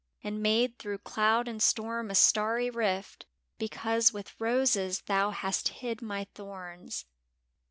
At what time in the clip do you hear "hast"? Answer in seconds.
5.29-5.67